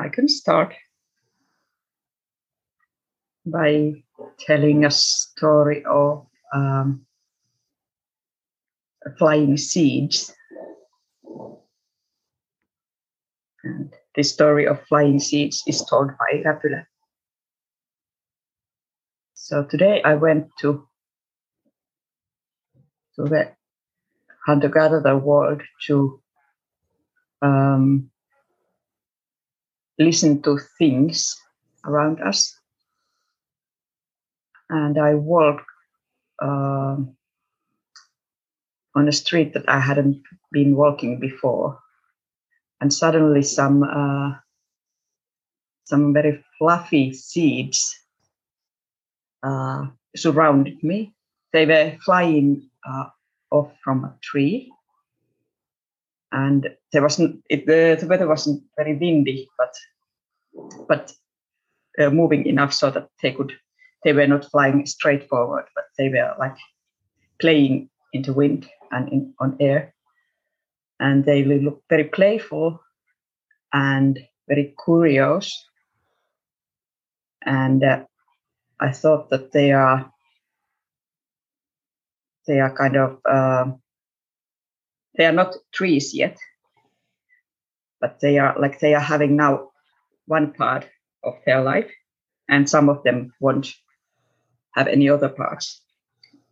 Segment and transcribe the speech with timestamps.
[0.00, 0.74] I can start
[3.44, 3.92] by
[4.38, 7.04] telling a story of um,
[9.18, 10.32] flying seeds.
[13.62, 16.86] And the story of flying seeds is told by Räpylä.
[19.34, 20.88] So today I went to,
[23.16, 23.52] to the
[24.46, 26.22] hunter-gatherer world to
[27.42, 28.10] um,
[30.00, 31.36] listen to things
[31.84, 32.56] around us.
[34.70, 35.66] And I walked
[36.42, 36.96] uh,
[38.94, 41.78] on a street that I hadn't been walking before.
[42.80, 44.38] And suddenly some uh,
[45.84, 47.94] some very fluffy seeds
[49.42, 49.86] uh,
[50.16, 51.14] surrounded me.
[51.52, 53.06] They were flying uh,
[53.50, 54.72] off from a tree,
[56.32, 59.74] and there wasn't it, the, the weather wasn't very windy, but
[60.88, 61.12] but
[61.98, 63.52] uh, moving enough so that they could
[64.04, 66.56] they were not flying straight forward, but they were like
[67.40, 69.94] playing in the wind and in, on air,
[70.98, 72.80] and they looked very playful
[73.72, 75.52] and very curious,
[77.44, 78.04] and uh,
[78.80, 80.10] I thought that they are
[82.46, 83.80] they are kind of um,
[85.16, 86.38] they are not trees yet,
[88.00, 89.70] but they are like they are having now
[90.26, 90.88] one part
[91.24, 91.90] of their life,
[92.48, 93.74] and some of them won't
[94.74, 95.82] have any other parts,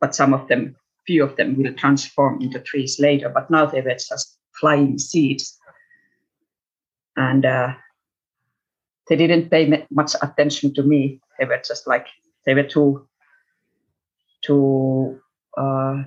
[0.00, 3.28] but some of them, few of them, will transform into trees later.
[3.28, 5.58] But now they were just flying seeds,
[7.16, 7.74] and uh,
[9.08, 11.20] they didn't pay much attention to me.
[11.38, 12.06] They were just like
[12.46, 13.08] they were too
[14.42, 15.20] too
[15.56, 16.04] uh,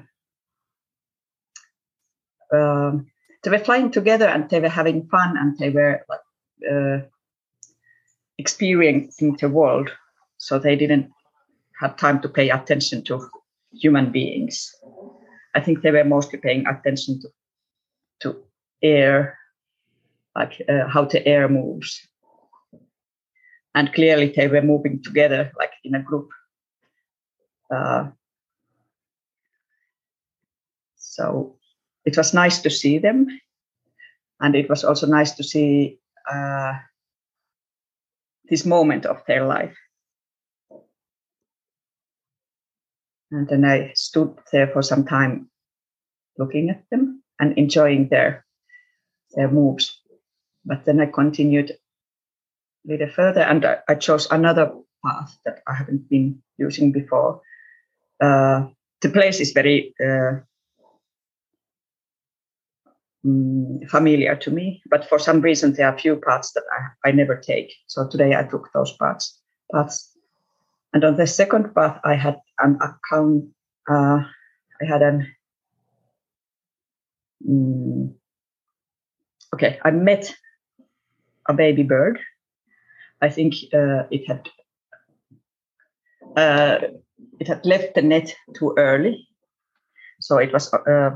[2.54, 3.08] um,
[3.44, 6.20] they were flying together and they were having fun and they were like
[6.72, 7.06] uh,
[8.38, 9.90] experiencing the world.
[10.38, 11.12] So they didn't
[11.80, 13.30] have time to pay attention to
[13.74, 14.72] human beings.
[15.56, 17.30] I think they were mostly paying attention to
[18.20, 18.44] to
[18.82, 19.38] air
[20.36, 22.08] like uh, how the air moves.
[23.76, 26.30] And clearly they were moving together like in a group.
[27.74, 28.10] Uh,
[30.96, 31.57] so
[32.08, 33.28] it was nice to see them.
[34.40, 36.00] And it was also nice to see
[36.32, 36.74] uh,
[38.50, 39.76] this moment of their life.
[43.30, 45.50] And then I stood there for some time
[46.38, 48.46] looking at them and enjoying their,
[49.36, 50.02] their moves.
[50.64, 51.76] But then I continued a
[52.90, 54.72] little further and I, I chose another
[55.06, 57.42] path that I haven't been using before.
[58.22, 58.68] Uh,
[59.02, 60.40] the place is very uh,
[63.28, 64.82] um, familiar to me.
[64.90, 67.74] But for some reason, there are few parts that I, I never take.
[67.88, 69.40] So today I took those parts.
[69.72, 70.18] Parts.
[70.94, 73.46] And on the second path, I had an account.
[73.90, 74.24] Uh,
[74.82, 75.28] I had an.
[77.48, 78.16] Um,
[79.54, 80.34] okay, I met
[81.48, 82.20] a baby bird.
[83.22, 84.50] I think uh, it had
[86.36, 86.80] uh,
[87.40, 89.28] it had left the net too early,
[90.20, 91.12] so it was uh,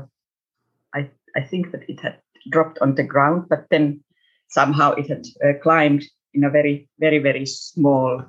[1.36, 2.18] I think that it had
[2.50, 4.02] dropped on the ground, but then
[4.48, 6.04] somehow it had uh, climbed
[6.34, 8.24] in a very, very, very small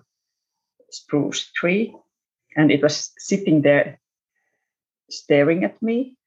[0.91, 1.93] spruce tree.
[2.55, 3.99] And it was sitting there
[5.09, 6.17] staring at me,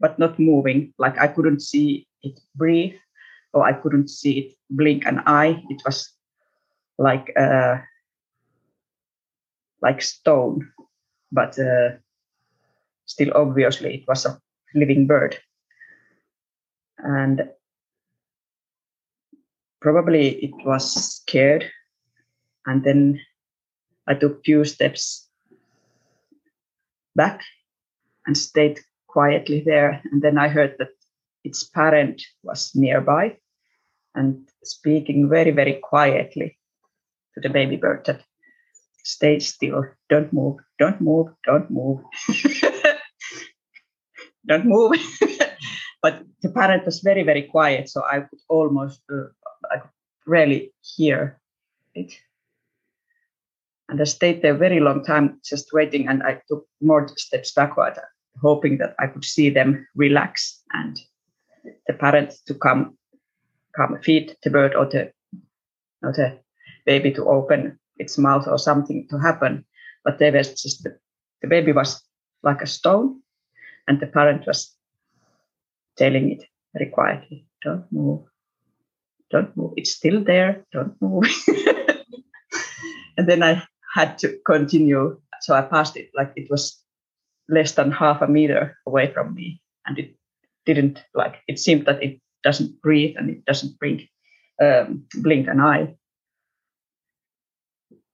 [0.00, 0.94] but not moving.
[0.98, 2.94] Like I couldn't see it breathe
[3.52, 5.62] or I couldn't see it blink an eye.
[5.68, 6.10] It was
[6.98, 7.78] like uh,
[9.82, 10.70] like stone,
[11.32, 11.96] but uh,
[13.06, 14.38] still obviously it was a
[14.74, 15.38] living bird
[16.98, 17.48] and
[19.80, 21.70] probably it was scared.
[22.66, 23.20] And then
[24.08, 25.28] i took few steps
[27.14, 27.40] back
[28.26, 30.00] and stayed quietly there.
[30.10, 30.90] And then i heard that
[31.44, 33.36] its parent was nearby
[34.14, 36.56] and speaking very very quietly
[37.34, 38.22] to the baby bird that
[39.04, 39.84] stay still.
[40.08, 42.00] Don't move don't move don't move.
[44.44, 44.98] Don't move
[46.02, 49.28] but the parent was very very quiet so i could almost uh,
[49.70, 49.90] i could
[50.26, 51.38] rarely hear
[51.94, 52.12] it.
[53.88, 57.52] And i stayed there a very long time just waiting and i took more steps
[57.52, 57.98] backward
[58.40, 60.98] hoping that i could see them relax and
[61.86, 62.96] the parent to come
[63.76, 65.12] come feed the bird or the
[66.02, 66.38] or the
[66.86, 69.64] baby to open its mouth or something to happen.
[70.04, 70.98] But there was just the,
[71.40, 72.02] the baby was
[72.42, 73.22] like a stone
[73.86, 74.74] and the parent was
[75.96, 76.44] telling it
[76.74, 78.22] very quietly don't move,
[79.30, 79.72] don't move.
[79.76, 80.64] It's still there.
[80.72, 81.24] Don't move.
[83.16, 83.62] and then I
[83.94, 85.20] had to continue.
[85.40, 86.78] So I passed it like it was
[87.48, 90.14] less than half a meter away from me, and it
[90.66, 91.36] didn't like.
[91.48, 94.02] It seemed that it doesn't breathe and it doesn't blink,
[94.60, 95.94] um, blink an eye.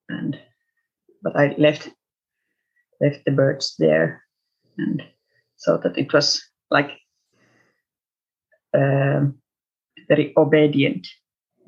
[0.09, 0.39] And
[1.23, 1.91] but I left
[3.01, 4.23] left the birds there,
[4.79, 5.03] and
[5.57, 6.99] so that it was like
[8.75, 9.27] a
[10.09, 11.07] very obedient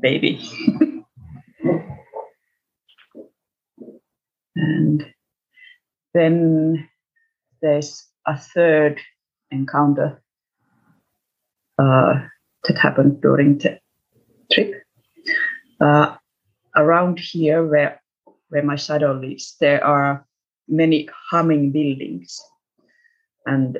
[0.00, 0.40] baby.
[4.56, 5.06] and
[6.14, 6.88] then
[7.62, 9.00] there's a third
[9.50, 10.22] encounter
[11.78, 12.14] uh,
[12.64, 13.78] that happened during the
[14.52, 14.82] trip.
[15.80, 16.16] Uh,
[16.76, 18.00] around here, where
[18.50, 20.26] where my shadow lives, there are
[20.68, 22.40] many humming buildings,
[23.46, 23.78] and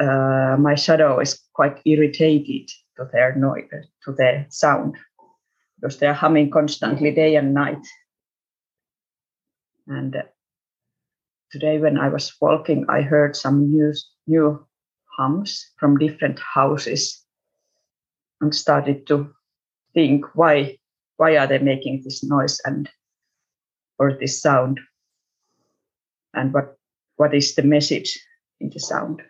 [0.00, 3.70] uh, my shadow is quite irritated to their noise,
[4.04, 4.96] to their sound,
[5.76, 7.86] because they're humming constantly day and night.
[9.86, 10.22] And
[11.52, 13.92] today, when I was walking, I heard some new
[14.26, 14.66] new
[15.16, 17.22] hums from different houses,
[18.40, 19.32] and started to
[19.92, 20.78] think why
[21.16, 22.90] why are they making this noise and
[23.98, 24.80] or this sound
[26.32, 26.76] and what
[27.16, 28.18] what is the message
[28.60, 29.22] in the sound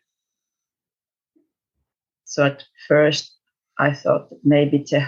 [2.34, 3.32] so at first
[3.78, 5.06] i thought maybe the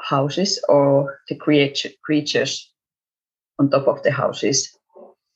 [0.00, 2.72] houses or the creature, creatures
[3.58, 4.76] on top of the houses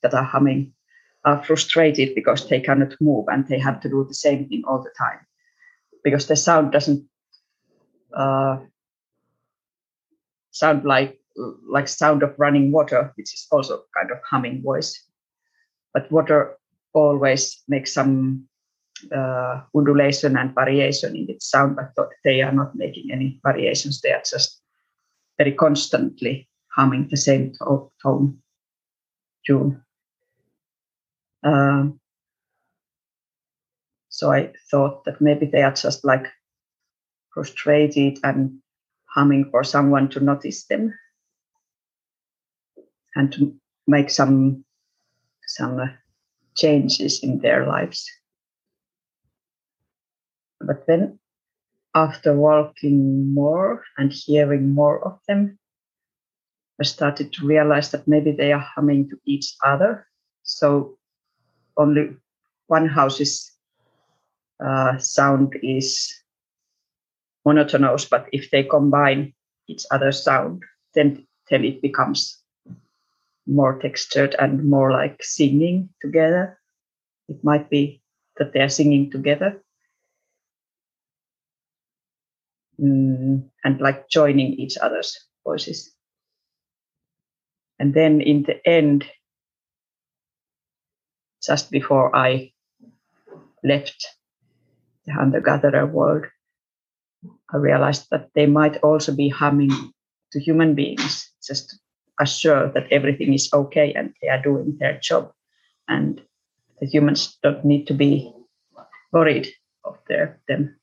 [0.02, 0.72] that are humming
[1.24, 4.82] are frustrated because they cannot move and they have to do the same thing all
[4.82, 5.20] the time
[6.04, 7.04] because the sound doesn't
[8.16, 8.58] uh,
[10.50, 11.20] sound like
[11.68, 15.06] like sound of running water, which is also kind of humming voice.
[15.94, 16.56] But water
[16.92, 18.48] always makes some
[19.14, 24.00] uh, undulation and variation in its sound, but they are not making any variations.
[24.00, 24.60] They are just
[25.38, 27.52] very constantly humming the same
[28.02, 28.38] tone
[29.46, 29.82] tune.
[31.42, 32.00] Um,
[34.08, 36.26] so I thought that maybe they are just like
[37.32, 38.58] frustrated and
[39.06, 40.94] humming for someone to notice them
[43.14, 43.54] and to
[43.86, 44.64] make some
[45.46, 45.86] some uh,
[46.54, 48.08] changes in their lives.
[50.60, 51.18] But then,
[51.94, 55.58] after walking more and hearing more of them,
[56.80, 60.06] I started to realize that maybe they are humming to each other.
[60.42, 60.98] So
[61.76, 62.16] only
[62.68, 63.50] one house's
[64.64, 66.14] uh, sound is
[67.44, 69.34] monotonous, but if they combine
[69.66, 70.62] each other's sound,
[70.94, 72.38] then then it becomes
[73.46, 76.60] more textured and more like singing together.
[77.28, 78.02] It might be
[78.36, 79.62] that they are singing together
[82.80, 85.92] mm, and like joining each other's voices.
[87.78, 89.06] And then in the end,
[91.42, 92.52] just before I
[93.64, 94.06] left
[95.06, 96.26] the hunter gatherer world,
[97.52, 99.92] I realized that they might also be humming
[100.32, 101.76] to human beings, just to
[102.20, 105.32] assure that everything is okay and they are doing their job.
[105.88, 106.20] And
[106.80, 108.32] the humans don't need to be
[109.12, 109.48] worried
[109.84, 110.76] of their them.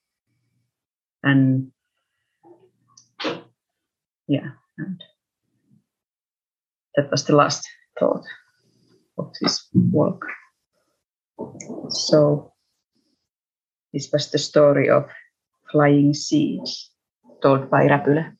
[1.23, 1.71] And
[4.27, 5.03] yeah, and
[6.95, 7.67] that was the last
[7.99, 8.25] thought
[9.17, 10.21] of this work.
[11.89, 12.53] So
[13.93, 15.05] this was the story of
[15.71, 16.91] flying seeds
[17.41, 18.37] told by Räpylä.